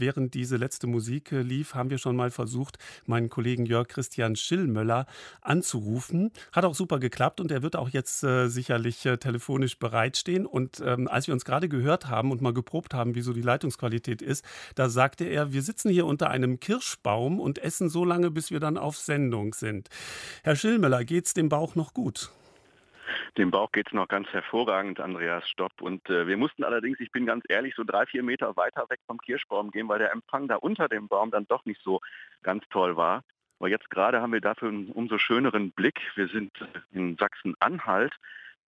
während 0.00 0.34
diese 0.34 0.56
letzte 0.56 0.86
Musik 0.86 1.32
äh, 1.32 1.42
lief, 1.42 1.74
haben 1.74 1.90
wir 1.90 1.98
schon 1.98 2.16
mal 2.16 2.30
versucht, 2.30 2.78
meinen 3.06 3.28
Kollegen 3.28 3.66
Jörg 3.66 3.88
Christian 3.88 4.36
Schillmöller 4.36 5.06
anzurufen. 5.40 6.30
Hat 6.52 6.64
auch 6.64 6.74
super 6.74 6.98
geklappt 6.98 7.40
und 7.40 7.50
er 7.50 7.62
wird 7.62 7.76
auch 7.76 7.88
jetzt 7.88 8.22
äh, 8.22 8.48
sicherlich 8.48 9.04
äh, 9.06 9.16
telefonisch 9.16 9.78
bereitstehen. 9.78 10.46
Und 10.46 10.82
ähm, 10.84 11.08
als 11.08 11.26
wir 11.26 11.34
uns 11.34 11.44
gerade 11.44 11.68
gehört 11.68 12.08
haben 12.08 12.30
und 12.30 12.40
mal 12.40 12.54
geprobt 12.54 12.94
haben, 12.94 13.14
wie 13.14 13.22
so 13.22 13.32
die 13.32 13.42
Leitungsqualität 13.42 14.22
ist, 14.22 14.44
da 14.74 14.88
sagte 14.88 15.24
er, 15.24 15.52
wir 15.52 15.62
sitzen 15.62 15.90
hier 15.90 16.06
unter 16.06 16.30
einem 16.30 16.60
Kirschbaum 16.60 17.40
und 17.40 17.58
essen 17.58 17.88
so 17.88 18.04
lange, 18.04 18.30
bis 18.30 18.50
wir 18.50 18.60
dann 18.60 18.78
auf 18.78 18.96
Sendung 18.96 19.54
sind. 19.54 19.88
Herr 20.42 20.56
Schillmöller, 20.56 21.04
geht's 21.04 21.34
dem 21.34 21.48
Bauch 21.48 21.74
noch 21.74 21.94
gut? 21.94 22.30
Dem 23.38 23.52
Bauch 23.52 23.70
geht 23.70 23.86
es 23.86 23.92
noch 23.92 24.08
ganz 24.08 24.26
hervorragend, 24.30 24.98
Andreas 24.98 25.48
Stopp. 25.48 25.80
Und 25.80 26.10
äh, 26.10 26.26
wir 26.26 26.36
mussten 26.36 26.64
allerdings, 26.64 26.98
ich 26.98 27.12
bin 27.12 27.24
ganz 27.24 27.44
ehrlich, 27.48 27.72
so 27.76 27.84
drei, 27.84 28.04
vier 28.04 28.24
Meter 28.24 28.56
weiter 28.56 28.84
weg 28.90 28.98
vom 29.06 29.18
Kirschbaum 29.18 29.70
gehen, 29.70 29.88
weil 29.88 30.00
der 30.00 30.10
Empfang 30.10 30.48
da 30.48 30.56
unter 30.56 30.88
dem 30.88 31.06
Baum 31.06 31.30
dann 31.30 31.46
doch 31.46 31.64
nicht 31.64 31.80
so 31.84 32.00
ganz 32.42 32.64
toll 32.70 32.96
war. 32.96 33.22
Aber 33.60 33.68
jetzt 33.68 33.90
gerade 33.90 34.20
haben 34.20 34.32
wir 34.32 34.40
dafür 34.40 34.70
einen 34.70 34.90
umso 34.90 35.18
schöneren 35.18 35.70
Blick. 35.70 36.00
Wir 36.16 36.26
sind 36.26 36.50
in 36.90 37.16
Sachsen-Anhalt, 37.16 38.12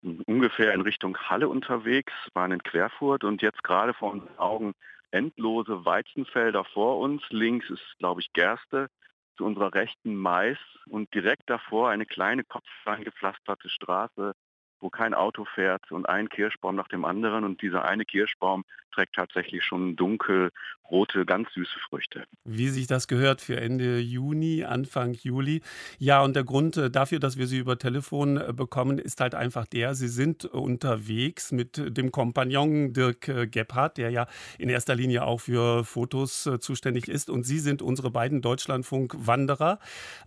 ungefähr 0.02 0.74
in 0.74 0.82
Richtung 0.82 1.16
Halle 1.16 1.48
unterwegs, 1.48 2.12
waren 2.34 2.52
in 2.52 2.62
Querfurt 2.62 3.24
und 3.24 3.40
jetzt 3.40 3.62
gerade 3.64 3.94
vor 3.94 4.12
unseren 4.12 4.36
Augen 4.36 4.74
endlose 5.10 5.86
Weizenfelder 5.86 6.66
vor 6.66 6.98
uns. 6.98 7.22
Links 7.30 7.70
ist, 7.70 7.96
glaube 7.98 8.20
ich, 8.20 8.30
Gerste, 8.34 8.90
zu 9.38 9.46
unserer 9.46 9.72
rechten 9.72 10.16
Mais 10.16 10.58
und 10.86 11.14
direkt 11.14 11.48
davor 11.48 11.88
eine 11.88 12.04
kleine 12.04 12.44
kopfsteingepflasterte 12.44 13.70
Straße 13.70 14.34
wo 14.80 14.90
kein 14.90 15.14
Auto 15.14 15.44
fährt 15.44 15.92
und 15.92 16.08
ein 16.08 16.28
Kirschbaum 16.28 16.74
nach 16.76 16.88
dem 16.88 17.04
anderen. 17.04 17.44
Und 17.44 17.62
dieser 17.62 17.84
eine 17.84 18.04
Kirschbaum 18.04 18.64
trägt 18.92 19.14
tatsächlich 19.14 19.64
schon 19.64 19.96
dunkelrote, 20.90 21.24
ganz 21.24 21.48
süße 21.54 21.78
Früchte. 21.88 22.24
Wie 22.44 22.68
sich 22.68 22.86
das 22.86 23.08
gehört 23.08 23.40
für 23.40 23.60
Ende 23.60 23.98
Juni, 23.98 24.64
Anfang 24.64 25.14
Juli. 25.14 25.62
Ja, 25.98 26.22
und 26.22 26.36
der 26.36 26.44
Grund 26.44 26.76
äh, 26.76 26.90
dafür, 26.90 27.18
dass 27.18 27.36
wir 27.36 27.46
Sie 27.46 27.58
über 27.58 27.78
Telefon 27.78 28.36
äh, 28.36 28.52
bekommen, 28.52 28.98
ist 28.98 29.20
halt 29.20 29.34
einfach 29.34 29.66
der, 29.66 29.94
Sie 29.94 30.08
sind 30.08 30.44
unterwegs 30.44 31.52
mit 31.52 31.96
dem 31.96 32.12
Kompagnon 32.12 32.92
Dirk 32.92 33.28
äh, 33.28 33.46
Gebhardt, 33.46 33.96
der 33.98 34.10
ja 34.10 34.26
in 34.58 34.68
erster 34.68 34.94
Linie 34.94 35.24
auch 35.24 35.40
für 35.40 35.84
Fotos 35.84 36.48
zuständig 36.60 37.08
ist. 37.08 37.30
Und 37.30 37.44
Sie 37.44 37.58
sind 37.58 37.82
unsere 37.82 38.10
beiden 38.10 38.42
Deutschlandfunk-Wanderer. 38.42 39.78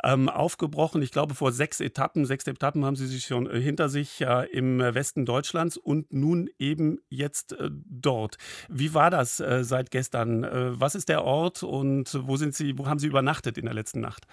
Ähm, 0.03 0.29
aufgebrochen, 0.29 1.01
ich 1.01 1.11
glaube, 1.11 1.35
vor 1.35 1.51
sechs 1.51 1.79
Etappen. 1.79 2.25
Sechs 2.25 2.47
Etappen 2.47 2.85
haben 2.85 2.95
Sie 2.95 3.07
sich 3.07 3.25
schon 3.25 3.49
hinter 3.49 3.89
sich. 3.89 4.21
Äh, 4.21 4.47
im 4.53 4.79
Westen 4.79 5.25
Deutschlands 5.25 5.77
und 5.77 6.13
nun 6.13 6.49
eben 6.59 6.99
jetzt 7.09 7.53
äh, 7.53 7.69
dort. 7.71 8.37
Wie 8.69 8.93
war 8.93 9.09
das 9.09 9.39
äh, 9.39 9.63
seit 9.63 9.91
gestern? 9.91 10.43
Äh, 10.53 10.79
was 10.79 10.95
ist 10.95 11.09
der 11.09 11.23
Ort 11.23 11.63
und 11.63 12.17
wo 12.27 12.37
sind 12.37 12.53
Sie, 12.53 12.77
wo 12.77 12.85
haben 12.87 12.99
Sie 12.99 13.07
übernachtet 13.07 13.57
in 13.57 13.65
der 13.65 13.73
letzten 13.73 13.99
Nacht? 13.99 14.27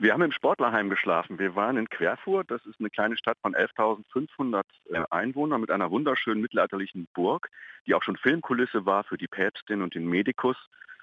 Wir 0.00 0.12
haben 0.12 0.22
im 0.22 0.32
Sportlerheim 0.32 0.90
geschlafen. 0.90 1.38
Wir 1.38 1.56
waren 1.56 1.76
in 1.76 1.88
Querfurt. 1.88 2.50
Das 2.50 2.64
ist 2.66 2.78
eine 2.78 2.90
kleine 2.90 3.16
Stadt 3.16 3.36
von 3.42 3.54
11.500 3.54 4.62
Einwohnern 5.10 5.60
mit 5.60 5.72
einer 5.72 5.90
wunderschönen 5.90 6.40
mittelalterlichen 6.40 7.08
Burg, 7.14 7.50
die 7.86 7.94
auch 7.94 8.02
schon 8.04 8.16
Filmkulisse 8.16 8.86
war 8.86 9.02
für 9.02 9.16
die 9.16 9.26
Päpstin 9.26 9.82
und 9.82 9.96
den 9.96 10.06
Medikus. 10.06 10.56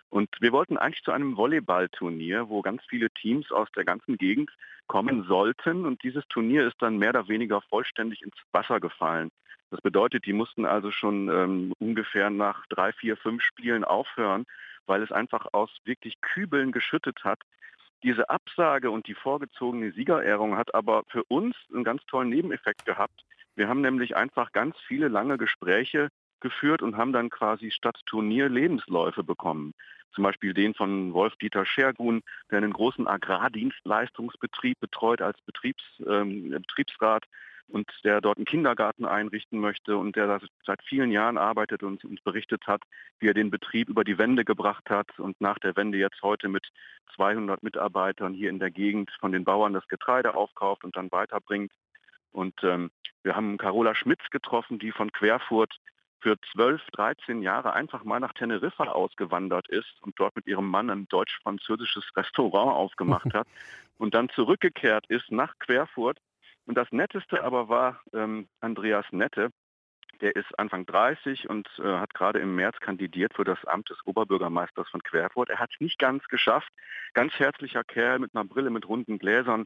Und 0.10 0.30
wir 0.40 0.54
wollten 0.54 0.78
eigentlich 0.78 1.04
zu 1.04 1.12
einem 1.12 1.36
Volleyballturnier, 1.36 2.48
wo 2.48 2.62
ganz 2.62 2.84
viele 2.88 3.10
Teams 3.10 3.52
aus 3.52 3.68
der 3.76 3.84
ganzen 3.84 4.18
Gegend 4.18 4.50
kommen 4.88 5.26
sollten. 5.26 5.86
Und 5.86 6.02
dieses 6.04 6.26
Turnier 6.30 6.66
ist 6.66 6.82
dann 6.82 6.98
mehr 6.98 7.10
oder 7.10 7.28
weniger 7.28 7.60
vollständig 7.64 8.22
ins 8.22 8.36
Wasser 8.54 8.80
gefallen. 8.80 9.30
Das 9.72 9.82
bedeutet, 9.82 10.26
die 10.26 10.34
mussten 10.34 10.66
also 10.66 10.92
schon 10.92 11.30
ähm, 11.30 11.74
ungefähr 11.80 12.30
nach 12.30 12.66
drei, 12.68 12.94
vier, 12.94 13.18
fünf 13.18 13.42
Spielen 13.42 13.84
aufhören, 13.84 14.46
weil 14.86 15.02
es 15.02 15.12
einfach 15.12 15.48
aus 15.54 15.72
wirklich 15.84 16.22
Kübeln 16.22 16.72
geschüttet 16.72 17.24
hat. 17.24 17.42
Diese 18.04 18.30
Absage 18.30 18.92
und 18.92 19.08
die 19.08 19.16
vorgezogene 19.16 19.92
Siegerehrung 19.92 20.58
hat 20.58 20.76
aber 20.76 21.04
für 21.08 21.24
uns 21.24 21.56
einen 21.74 21.84
ganz 21.84 22.06
tollen 22.06 22.30
Nebeneffekt 22.30 22.86
gehabt. 22.86 23.26
Wir 23.56 23.68
haben 23.68 23.82
nämlich 23.82 24.16
einfach 24.16 24.52
ganz 24.52 24.78
viele 24.88 25.08
lange 25.08 25.38
Gespräche 25.38 26.10
geführt 26.42 26.82
und 26.82 26.98
haben 26.98 27.14
dann 27.14 27.30
quasi 27.30 27.72
statt 27.72 28.00
Turnier 28.06 28.50
Lebensläufe 28.50 29.24
bekommen. 29.24 29.74
Zum 30.14 30.24
Beispiel 30.24 30.54
den 30.54 30.74
von 30.74 31.14
Wolf-Dieter 31.14 31.66
Schergun, 31.66 32.22
der 32.52 32.60
einen 32.60 32.74
großen 32.74 33.08
Agrardienstleistungsbetrieb 33.08 34.80
betreut 34.80 35.22
als 35.22 35.42
Betriebs, 35.42 35.84
ähm, 36.08 36.52
Betriebsrat 36.52 37.26
und 37.68 37.90
der 38.04 38.22
dort 38.22 38.38
einen 38.38 38.46
Kindergarten 38.46 39.06
einrichten 39.06 39.60
möchte 39.60 39.98
und 39.98 40.16
der 40.16 40.40
seit 40.66 40.84
vielen 40.84 41.12
Jahren 41.12 41.38
arbeitet 41.38 41.84
und 41.84 42.04
uns 42.06 42.22
berichtet 42.22 42.68
hat, 42.68 42.84
wie 43.20 43.28
er 43.28 43.34
den 43.34 43.50
Betrieb 43.50 43.90
über 43.90 44.04
die 44.04 44.18
Wende 44.18 44.46
gebracht 44.46 44.90
hat 44.90 45.20
und 45.20 45.40
nach 45.42 45.60
der 45.60 45.76
Wende 45.76 45.98
jetzt 45.98 46.22
heute 46.22 46.48
mit 46.48 46.68
200 47.16 47.64
Mitarbeitern 47.64 48.34
hier 48.34 48.50
in 48.50 48.60
der 48.60 48.72
Gegend 48.72 49.12
von 49.20 49.32
den 49.32 49.44
Bauern 49.44 49.74
das 49.74 49.88
Getreide 49.88 50.36
aufkauft 50.36 50.84
und 50.84 50.96
dann 50.96 51.12
weiterbringt. 51.12 51.72
Und 52.32 52.56
ähm, 52.64 52.92
wir 53.24 53.36
haben 53.36 53.58
Carola 53.58 53.96
Schmitz 53.96 54.22
getroffen, 54.30 54.78
die 54.78 54.92
von 54.92 55.12
Querfurt 55.12 55.74
für 56.20 56.38
12, 56.54 56.82
13 56.94 57.42
Jahre 57.44 57.74
einfach 57.74 58.04
mal 58.04 58.20
nach 58.20 58.34
Teneriffa 58.34 58.86
ausgewandert 58.86 59.68
ist 59.70 60.02
und 60.02 60.20
dort 60.20 60.36
mit 60.36 60.48
ihrem 60.48 60.68
Mann 60.68 60.90
ein 60.90 61.08
deutsch-französisches 61.08 62.04
Restaurant 62.16 62.76
aufgemacht 62.76 63.26
hat 63.34 63.48
und 63.98 64.16
dann 64.16 64.30
zurückgekehrt 64.30 65.06
ist 65.08 65.32
nach 65.32 65.54
Querfurt. 65.60 66.18
Und 66.66 66.76
das 66.76 66.92
Netteste 66.92 67.44
aber 67.44 67.70
war 67.70 68.02
ähm, 68.14 68.48
Andreas 68.60 69.06
Nette, 69.12 69.50
der 70.22 70.36
ist 70.36 70.58
Anfang 70.58 70.86
30 70.86 71.50
und 71.50 71.68
äh, 71.80 71.84
hat 71.84 72.14
gerade 72.14 72.40
im 72.40 72.56
März 72.56 72.80
kandidiert 72.80 73.34
für 73.36 73.44
das 73.44 73.64
Amt 73.66 73.90
des 73.90 73.98
Oberbürgermeisters 74.06 74.88
von 74.90 75.04
Querfurt. 75.04 75.50
Er 75.50 75.60
hat 75.60 75.72
es 75.74 75.80
nicht 75.82 76.00
ganz 76.00 76.24
geschafft. 76.28 76.72
Ganz 77.14 77.34
herzlicher 77.34 77.84
Kerl 77.84 78.20
mit 78.20 78.34
einer 78.34 78.46
Brille 78.46 78.70
mit 78.70 78.88
runden 78.88 79.20
Gläsern, 79.20 79.66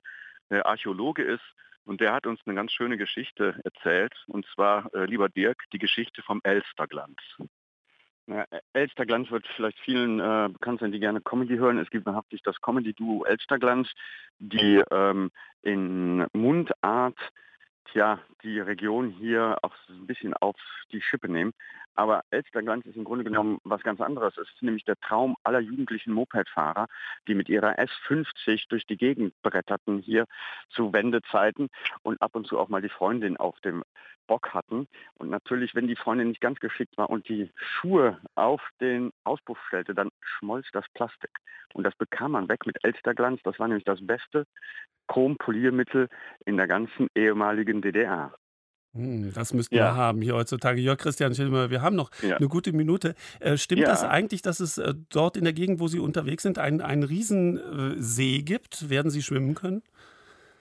der 0.50 0.66
Archäologe 0.66 1.24
ist 1.24 1.44
und 1.86 2.02
der 2.02 2.14
hat 2.14 2.26
uns 2.26 2.40
eine 2.46 2.56
ganz 2.56 2.72
schöne 2.72 2.98
Geschichte 2.98 3.60
erzählt. 3.64 4.14
Und 4.28 4.46
zwar, 4.54 4.94
äh, 4.94 5.06
lieber 5.06 5.30
Dirk, 5.30 5.64
die 5.72 5.80
Geschichte 5.80 6.22
vom 6.24 6.42
Elsterglanz. 6.44 7.18
Ja, 8.30 8.46
Elsterglanz 8.74 9.32
wird 9.32 9.48
vielleicht 9.56 9.80
vielen 9.80 10.20
äh, 10.20 10.50
bekannt 10.54 10.82
sein, 10.82 10.92
die 10.92 11.00
gerne 11.00 11.20
Comedy 11.20 11.58
hören. 11.58 11.80
Es 11.80 11.90
gibt 11.90 12.06
wahrhaftig 12.06 12.44
das 12.44 12.62
Comedy-Duo 12.62 13.26
Elsterglanz, 13.26 13.90
die 14.38 14.84
ähm, 14.92 15.32
in 15.64 16.28
Mundart 16.34 17.18
ja, 17.96 18.20
die 18.44 18.60
Region 18.60 19.10
hier 19.10 19.58
auch 19.64 19.74
ein 19.90 20.06
bisschen 20.06 20.36
auf 20.36 20.56
die 20.92 21.02
Schippe 21.02 21.28
nehmen. 21.28 21.54
Aber 21.96 22.22
Elsterglanz 22.30 22.86
ist 22.86 22.98
im 22.98 23.04
Grunde 23.04 23.24
genommen 23.24 23.58
was 23.64 23.82
ganz 23.82 24.00
anderes. 24.00 24.38
Es 24.38 24.48
ist 24.48 24.62
nämlich 24.62 24.86
der 24.86 25.00
Traum 25.00 25.36
aller 25.44 25.60
jugendlichen 25.60 26.14
Mopedfahrer, 26.14 26.86
die 27.28 27.34
mit 27.34 27.50
ihrer 27.50 27.80
S50 27.80 28.66
durch 28.70 28.86
die 28.86 28.98
Gegend 28.98 29.34
bretterten 29.42 30.00
hier 30.00 30.26
zu 30.70 30.94
Wendezeiten 30.94 31.70
und 32.04 32.22
ab 32.22 32.36
und 32.36 32.46
zu 32.46 32.60
auch 32.60 32.70
mal 32.70 32.84
die 32.84 32.90
Freundin 32.90 33.38
auf 33.38 33.60
dem 33.62 33.84
Bock 34.30 34.54
hatten. 34.54 34.88
Und 35.16 35.30
natürlich, 35.30 35.76
wenn 35.76 35.88
die 35.88 35.96
Freundin 35.96 36.30
nicht 36.30 36.40
ganz 36.40 36.60
geschickt 36.60 36.98
war 36.98 37.10
und 37.10 37.28
die 37.28 37.50
Schuhe 37.56 38.20
auf 38.36 38.62
den 38.80 39.12
Auspuff 39.26 39.58
stellte, 39.68 39.94
dann 39.96 40.10
schmolz 40.22 40.68
das 40.72 40.86
Plastik. 40.94 41.32
Und 41.74 41.84
das 41.84 41.96
bekam 41.96 42.32
man 42.32 42.48
weg 42.48 42.66
mit 42.66 42.78
Elsterglanz. 42.84 43.42
Das 43.44 43.60
war 43.60 43.68
nämlich 43.68 43.86
das 43.86 44.06
beste 44.06 44.46
Chrompoliermittel 45.08 46.08
in 46.46 46.58
der 46.58 46.68
ganzen 46.68 47.08
ehemaligen 47.16 47.82
DDR. 47.82 48.32
Hm, 48.94 49.34
das 49.34 49.54
müssten 49.54 49.76
ja. 49.76 49.86
wir 49.86 49.96
haben 49.96 50.22
hier 50.22 50.36
heutzutage. 50.36 50.80
Jörg 50.80 51.00
Christian 51.00 51.34
Schilmer, 51.34 51.72
wir 51.72 51.82
haben 51.82 51.96
noch 51.96 52.12
ja. 52.22 52.38
eine 52.38 52.48
gute 52.48 52.72
Minute. 52.72 53.16
Äh, 53.40 53.58
stimmt 53.58 53.82
ja. 53.82 53.90
das 53.90 54.04
eigentlich, 54.04 54.42
dass 54.44 54.60
es 54.60 54.78
äh, 54.78 54.94
dort 55.10 55.38
in 55.38 55.44
der 55.44 55.54
Gegend, 55.54 55.80
wo 55.80 55.88
Sie 55.88 56.00
unterwegs 56.00 56.44
sind, 56.44 56.60
einen, 56.60 56.82
einen 56.82 57.04
Riesensee 57.04 58.42
gibt? 58.42 58.90
Werden 58.90 59.10
Sie 59.10 59.24
schwimmen 59.24 59.56
können? 59.56 59.82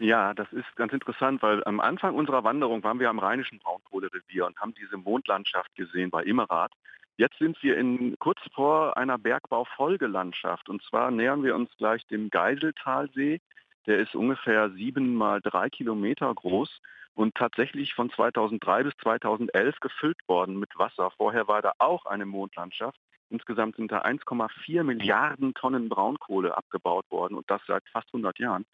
Ja, 0.00 0.32
das 0.32 0.52
ist 0.52 0.76
ganz 0.76 0.92
interessant, 0.92 1.42
weil 1.42 1.64
am 1.64 1.80
Anfang 1.80 2.14
unserer 2.14 2.44
Wanderung 2.44 2.84
waren 2.84 3.00
wir 3.00 3.10
am 3.10 3.18
Rheinischen 3.18 3.58
Braunkohlerevier 3.58 4.46
und 4.46 4.56
haben 4.58 4.74
diese 4.74 4.96
Mondlandschaft 4.96 5.74
gesehen 5.74 6.10
bei 6.10 6.22
Immerath. 6.22 6.72
Jetzt 7.16 7.38
sind 7.38 7.60
wir 7.64 7.76
in, 7.76 8.16
kurz 8.20 8.38
vor 8.54 8.96
einer 8.96 9.18
Bergbaufolgelandschaft 9.18 10.68
und 10.68 10.84
zwar 10.84 11.10
nähern 11.10 11.42
wir 11.42 11.56
uns 11.56 11.68
gleich 11.78 12.06
dem 12.06 12.30
Geiseltalsee. 12.30 13.40
Der 13.86 13.98
ist 13.98 14.14
ungefähr 14.14 14.70
sieben 14.70 15.16
mal 15.16 15.40
drei 15.40 15.68
Kilometer 15.68 16.32
groß 16.32 16.80
und 17.14 17.34
tatsächlich 17.34 17.94
von 17.94 18.08
2003 18.08 18.84
bis 18.84 18.94
2011 19.02 19.80
gefüllt 19.80 20.18
worden 20.28 20.60
mit 20.60 20.78
Wasser. 20.78 21.10
Vorher 21.16 21.48
war 21.48 21.60
da 21.60 21.72
auch 21.78 22.06
eine 22.06 22.24
Mondlandschaft. 22.24 23.00
Insgesamt 23.30 23.74
sind 23.74 23.90
da 23.90 24.02
1,4 24.02 24.84
Milliarden 24.84 25.54
Tonnen 25.54 25.88
Braunkohle 25.88 26.56
abgebaut 26.56 27.10
worden 27.10 27.34
und 27.34 27.50
das 27.50 27.62
seit 27.66 27.82
fast 27.88 28.06
100 28.10 28.38
Jahren. 28.38 28.64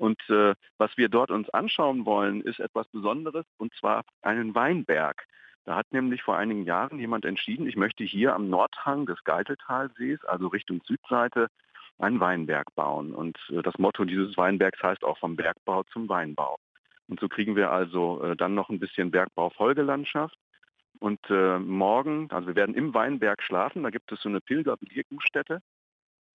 Und 0.00 0.18
äh, 0.30 0.54
was 0.78 0.96
wir 0.96 1.10
dort 1.10 1.30
uns 1.30 1.50
anschauen 1.50 2.06
wollen, 2.06 2.40
ist 2.40 2.58
etwas 2.58 2.88
Besonderes 2.88 3.44
und 3.58 3.74
zwar 3.74 4.02
einen 4.22 4.54
Weinberg. 4.54 5.26
Da 5.66 5.76
hat 5.76 5.92
nämlich 5.92 6.22
vor 6.22 6.38
einigen 6.38 6.64
Jahren 6.64 6.98
jemand 6.98 7.26
entschieden, 7.26 7.66
ich 7.66 7.76
möchte 7.76 8.02
hier 8.02 8.34
am 8.34 8.48
Nordhang 8.48 9.04
des 9.04 9.22
Geiteltalsees, 9.24 10.24
also 10.24 10.46
Richtung 10.46 10.80
Südseite, 10.86 11.48
einen 11.98 12.18
Weinberg 12.18 12.74
bauen. 12.74 13.12
Und 13.12 13.36
äh, 13.50 13.60
das 13.60 13.76
Motto 13.76 14.06
dieses 14.06 14.38
Weinbergs 14.38 14.82
heißt 14.82 15.04
auch 15.04 15.18
vom 15.18 15.36
Bergbau 15.36 15.82
zum 15.92 16.08
Weinbau. 16.08 16.56
Und 17.06 17.20
so 17.20 17.28
kriegen 17.28 17.54
wir 17.54 17.70
also 17.70 18.22
äh, 18.22 18.36
dann 18.36 18.54
noch 18.54 18.70
ein 18.70 18.80
bisschen 18.80 19.10
Bergbau-Folgelandschaft. 19.10 20.38
Und 20.98 21.20
äh, 21.28 21.58
morgen, 21.58 22.30
also 22.30 22.46
wir 22.46 22.56
werden 22.56 22.74
im 22.74 22.94
Weinberg 22.94 23.42
schlafen, 23.42 23.82
da 23.82 23.90
gibt 23.90 24.10
es 24.12 24.22
so 24.22 24.30
eine 24.30 24.40
Pilgerbegegnungsstätte. 24.40 25.60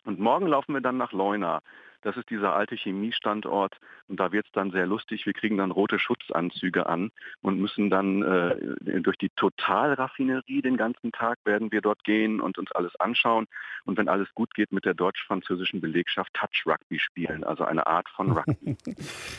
Und 0.06 0.20
morgen 0.20 0.46
laufen 0.46 0.74
wir 0.74 0.82
dann 0.82 0.98
nach 0.98 1.14
Leuna. 1.14 1.62
Das 2.06 2.18
ist 2.18 2.30
dieser 2.30 2.54
alte 2.54 2.76
Chemiestandort 2.76 3.80
und 4.08 4.20
da 4.20 4.32
wird 4.32 4.46
es 4.46 4.52
dann 4.52 4.70
sehr 4.70 4.86
lustig. 4.86 5.26
Wir 5.26 5.34
kriegen 5.34 5.58
dann 5.58 5.72
rote 5.72 5.98
Schutzanzüge 5.98 6.86
an 6.86 7.10
und 7.42 7.60
müssen 7.60 7.90
dann 7.90 8.22
äh, 8.22 9.02
durch 9.02 9.18
die 9.18 9.30
Totalraffinerie 9.30 10.62
den 10.62 10.78
ganzen 10.78 11.12
Tag 11.12 11.40
werden 11.46 11.72
wir 11.72 11.82
dort 11.82 12.04
gehen 12.04 12.42
und 12.42 12.60
uns 12.60 12.72
alles 12.74 12.96
anschauen 13.00 13.48
und 13.86 13.98
wenn 13.98 14.08
alles 14.08 14.28
gut 14.36 14.54
geht 14.54 14.72
mit 14.72 14.86
der 14.86 14.94
deutsch-französischen 14.94 15.82
Belegschaft 15.82 16.32
Touch 16.36 16.68
Rugby 16.68 17.00
spielen, 17.00 17.44
also 17.44 17.66
eine 17.66 17.88
Art 17.88 18.08
von 18.10 18.34
Rugby. 18.34 18.78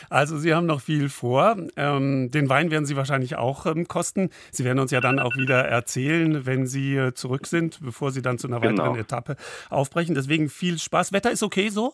Also 0.09 0.37
Sie 0.37 0.53
haben 0.53 0.65
noch 0.65 0.81
viel 0.81 1.09
vor. 1.09 1.55
Ähm, 1.77 2.31
den 2.31 2.49
Wein 2.49 2.69
werden 2.69 2.85
Sie 2.85 2.97
wahrscheinlich 2.97 3.37
auch 3.37 3.65
ähm, 3.65 3.87
kosten. 3.87 4.29
Sie 4.51 4.65
werden 4.65 4.79
uns 4.79 4.91
ja 4.91 4.99
dann 4.99 5.19
auch 5.19 5.35
wieder 5.37 5.63
erzählen, 5.63 6.45
wenn 6.45 6.67
Sie 6.67 6.95
äh, 6.95 7.13
zurück 7.13 7.47
sind, 7.47 7.79
bevor 7.81 8.11
Sie 8.11 8.21
dann 8.21 8.37
zu 8.37 8.47
einer 8.47 8.57
weiteren 8.57 8.75
genau. 8.75 8.95
Etappe 8.95 9.37
aufbrechen. 9.69 10.15
Deswegen 10.15 10.49
viel 10.49 10.77
Spaß. 10.77 11.13
Wetter 11.13 11.31
ist 11.31 11.43
okay 11.43 11.69
so? 11.69 11.93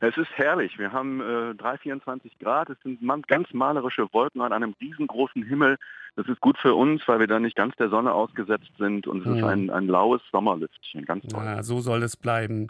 Es 0.00 0.16
ist 0.16 0.30
herrlich. 0.34 0.78
Wir 0.78 0.92
haben 0.92 1.20
äh, 1.20 1.54
3, 1.54 1.78
24 1.78 2.38
Grad. 2.38 2.70
Es 2.70 2.78
sind 2.82 3.00
ganz 3.26 3.52
malerische 3.52 4.12
Wolken 4.12 4.42
an 4.42 4.52
einem 4.52 4.74
riesengroßen 4.80 5.42
Himmel. 5.42 5.78
Das 6.16 6.26
ist 6.28 6.40
gut 6.40 6.56
für 6.58 6.74
uns, 6.74 7.02
weil 7.06 7.20
wir 7.20 7.26
dann 7.26 7.42
nicht 7.42 7.56
ganz 7.56 7.76
der 7.76 7.90
Sonne 7.90 8.12
ausgesetzt 8.12 8.70
sind 8.78 9.06
und 9.06 9.20
es 9.20 9.26
mhm. 9.26 9.36
ist 9.36 9.44
ein, 9.44 9.70
ein 9.70 9.86
laues 9.86 10.22
Sommerlüftchen. 10.32 11.04
Ganz 11.04 11.26
toll. 11.26 11.44
Ja, 11.44 11.62
so 11.62 11.80
soll 11.80 12.02
es 12.02 12.16
bleiben. 12.16 12.68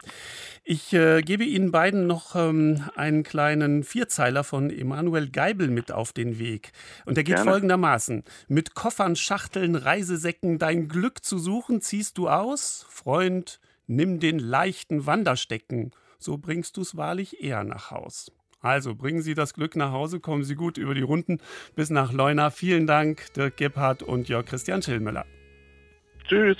Ich 0.65 0.93
äh, 0.93 1.21
gebe 1.21 1.45
Ihnen 1.45 1.71
beiden 1.71 2.07
noch 2.07 2.35
ähm, 2.35 2.83
einen 2.95 3.23
kleinen 3.23 3.83
Vierzeiler 3.83 4.43
von 4.43 4.69
Emanuel 4.69 5.29
Geibel 5.29 5.69
mit 5.69 5.93
auf 5.93 6.11
den 6.11 6.39
Weg. 6.39 6.71
Und 7.05 7.15
der 7.15 7.23
geht 7.23 7.35
Gerne. 7.35 7.51
folgendermaßen. 7.51 8.23
Mit 8.49 8.75
Koffern, 8.75 9.15
Schachteln, 9.15 9.75
Reisesäcken 9.75 10.59
dein 10.59 10.89
Glück 10.89 11.23
zu 11.23 11.37
suchen, 11.37 11.79
ziehst 11.79 12.17
du 12.17 12.27
aus. 12.27 12.85
Freund, 12.89 13.61
nimm 13.87 14.19
den 14.19 14.39
leichten 14.39 15.05
Wanderstecken 15.05 15.93
so 16.17 16.37
bringst 16.37 16.77
du 16.77 16.81
es 16.81 16.95
wahrlich 16.95 17.41
eher 17.43 17.63
nach 17.63 17.91
Haus. 17.91 18.31
Also 18.59 18.95
bringen 18.95 19.21
Sie 19.21 19.33
das 19.33 19.53
Glück 19.53 19.75
nach 19.75 19.91
Hause, 19.91 20.19
kommen 20.19 20.43
Sie 20.43 20.55
gut 20.55 20.77
über 20.77 20.95
die 20.95 21.01
Runden 21.01 21.39
bis 21.75 21.89
nach 21.89 22.11
Leuna. 22.11 22.49
Vielen 22.49 22.87
Dank, 22.87 23.33
Dirk 23.33 23.57
Gebhardt 23.57 24.03
und 24.03 24.29
Jörg 24.29 24.45
Christian 24.45 24.81
Schillmüller. 24.81 25.25
Tschüss. 26.27 26.57